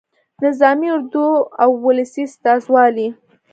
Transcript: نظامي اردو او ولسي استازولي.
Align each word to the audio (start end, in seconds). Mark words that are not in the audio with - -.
نظامي 0.43 0.87
اردو 0.95 1.27
او 1.63 1.71
ولسي 1.85 2.23
استازولي. 2.29 3.07